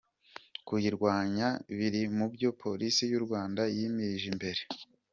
[0.65, 1.47] Kuyirwanya
[1.77, 4.61] biri mu byo Polisi y’u Rwanda yimirije imbere.